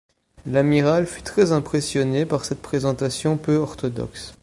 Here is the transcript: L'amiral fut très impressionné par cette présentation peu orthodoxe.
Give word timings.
L'amiral 0.47 1.05
fut 1.05 1.21
très 1.21 1.51
impressionné 1.51 2.25
par 2.25 2.43
cette 2.43 2.63
présentation 2.63 3.37
peu 3.37 3.57
orthodoxe. 3.57 4.33